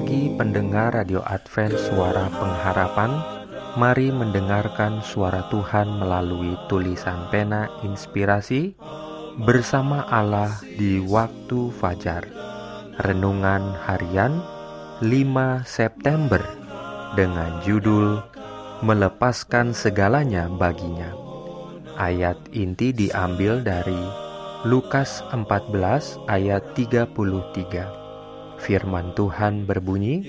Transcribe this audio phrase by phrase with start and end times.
[0.00, 3.20] pagi pendengar Radio Advent Suara Pengharapan
[3.76, 8.72] Mari mendengarkan suara Tuhan melalui tulisan pena inspirasi
[9.44, 12.24] Bersama Allah di waktu fajar.
[13.04, 14.40] Renungan harian
[15.04, 16.40] 5 September
[17.12, 18.24] Dengan judul
[18.80, 21.12] Melepaskan segalanya baginya.
[22.00, 24.00] Ayat inti diambil dari
[24.64, 27.99] Lukas 14 ayat 33
[28.60, 30.28] Firman Tuhan berbunyi,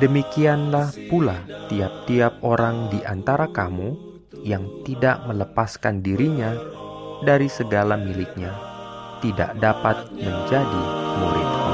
[0.00, 3.94] "Demikianlah pula tiap-tiap orang di antara kamu
[4.40, 6.56] yang tidak melepaskan dirinya
[7.22, 8.56] dari segala miliknya,
[9.20, 10.82] tidak dapat menjadi
[11.20, 11.72] muridku."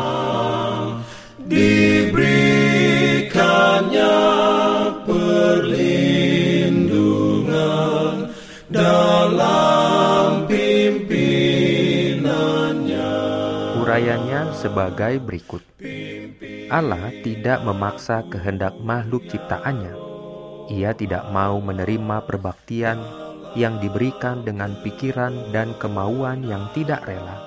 [13.87, 15.63] Urayanya sebagai berikut.
[16.75, 19.95] Allah tidak memaksa kehendak makhluk ciptaannya.
[20.75, 22.99] Ia tidak mau menerima perbaktian
[23.55, 27.39] yang diberikan dengan pikiran dan kemauan yang tidak rela.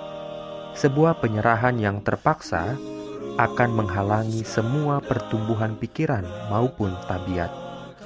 [0.80, 2.80] Sebuah penyerahan yang terpaksa
[3.36, 7.52] akan menghalangi semua pertumbuhan pikiran maupun tabiat.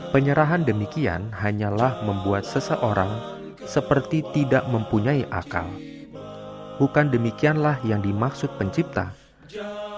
[0.09, 3.13] Penyerahan demikian hanyalah membuat seseorang
[3.69, 5.69] seperti tidak mempunyai akal.
[6.81, 9.13] Bukan demikianlah yang dimaksud Pencipta.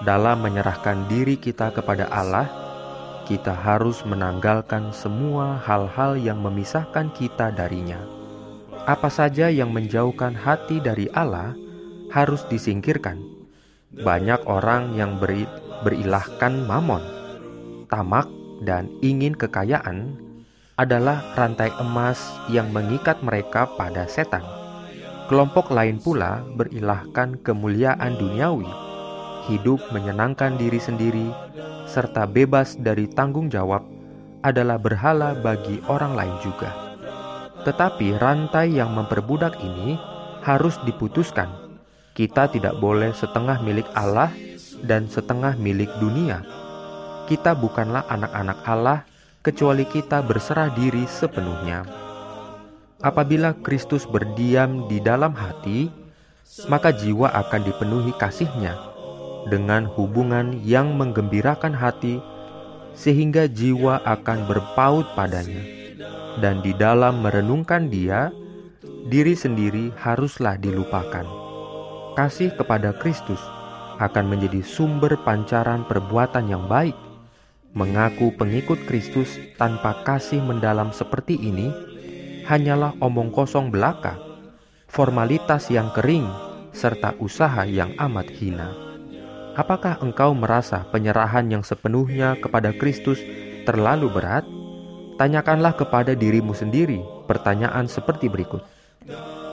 [0.04, 2.44] Dalam menyerahkan diri kita kepada Allah,
[3.24, 7.98] kita harus menanggalkan semua hal-hal yang memisahkan kita darinya.
[8.86, 11.56] Apa saja yang menjauhkan hati dari Allah
[12.14, 13.18] harus disingkirkan.
[13.96, 15.48] Banyak orang yang beri,
[15.82, 17.02] berilahkan mamon,
[17.90, 18.28] tamak,
[18.62, 20.16] dan ingin kekayaan
[20.76, 22.20] adalah rantai emas
[22.52, 24.55] yang mengikat mereka pada setan.
[25.26, 28.70] Kelompok lain pula berilahkan kemuliaan duniawi,
[29.50, 31.34] hidup menyenangkan diri sendiri,
[31.90, 33.82] serta bebas dari tanggung jawab
[34.46, 36.70] adalah berhala bagi orang lain juga.
[37.66, 39.98] Tetapi rantai yang memperbudak ini
[40.46, 41.50] harus diputuskan.
[42.14, 44.30] Kita tidak boleh setengah milik Allah
[44.86, 46.46] dan setengah milik dunia.
[47.26, 49.02] Kita bukanlah anak-anak Allah
[49.42, 52.05] kecuali kita berserah diri sepenuhnya.
[53.06, 55.86] Apabila Kristus berdiam di dalam hati,
[56.66, 58.74] maka jiwa akan dipenuhi kasihnya
[59.46, 62.18] dengan hubungan yang menggembirakan hati,
[62.98, 65.62] sehingga jiwa akan berpaut padanya.
[66.42, 68.34] Dan di dalam merenungkan dia,
[69.06, 71.22] diri sendiri haruslah dilupakan.
[72.18, 73.38] Kasih kepada Kristus
[74.02, 76.98] akan menjadi sumber pancaran perbuatan yang baik.
[77.70, 81.70] Mengaku pengikut Kristus tanpa kasih mendalam seperti ini
[82.46, 84.14] hanyalah omong kosong belaka,
[84.86, 86.30] formalitas yang kering,
[86.70, 88.70] serta usaha yang amat hina.
[89.58, 93.18] Apakah engkau merasa penyerahan yang sepenuhnya kepada Kristus
[93.66, 94.46] terlalu berat?
[95.16, 98.60] Tanyakanlah kepada dirimu sendiri pertanyaan seperti berikut: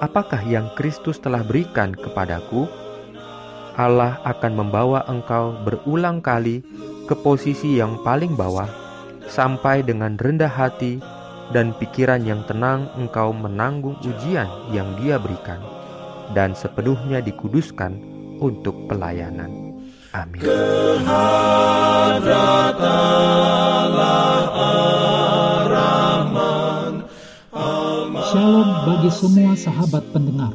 [0.04, 2.68] Apakah yang Kristus telah berikan kepadaku?
[3.74, 6.62] Allah akan membawa engkau berulang kali
[7.10, 8.68] ke posisi yang paling bawah,
[9.32, 11.00] sampai dengan rendah hati
[11.52, 15.60] dan pikiran yang tenang engkau menanggung ujian yang dia berikan,
[16.32, 18.00] dan sepenuhnya dikuduskan
[18.40, 19.76] untuk pelayanan.
[20.14, 20.46] Amin.
[28.34, 30.54] Shalom bagi semua sahabat pendengar.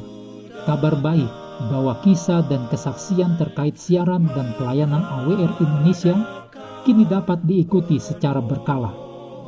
[0.66, 1.30] Kabar baik
[1.70, 6.14] bahwa kisah dan kesaksian terkait siaran dan pelayanan AWR Indonesia
[6.86, 8.94] kini dapat diikuti secara berkala,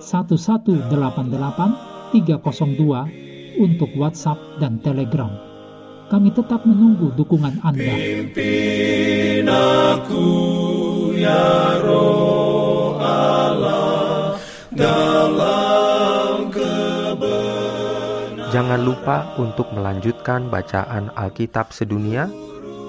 [0.00, 0.90] 1188
[2.12, 5.30] 302 untuk WhatsApp dan Telegram.
[6.10, 7.94] Kami tetap menunggu dukungan Anda.
[7.94, 10.26] Pimpin aku
[11.14, 14.34] ya roh Allah
[14.74, 16.50] dalam
[18.50, 22.26] Jangan lupa untuk melanjutkan bacaan Alkitab sedunia.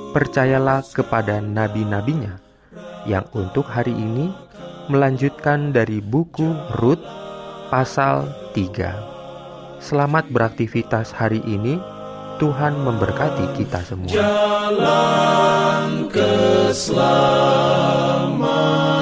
[0.10, 2.42] Percayalah kepada nabi-nabinya
[3.06, 4.34] yang untuk hari ini
[4.88, 7.04] melanjutkan dari buku Rut
[7.70, 8.96] pasal 3.
[9.82, 11.80] Selamat beraktivitas hari ini.
[12.42, 14.10] Tuhan memberkati kita semua.
[14.10, 19.01] Jalan keselamatan